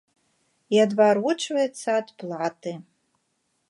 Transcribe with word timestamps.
І 0.77 0.81
адварочваецца 0.85 1.87
ад 2.01 2.07
платы. 2.23 2.71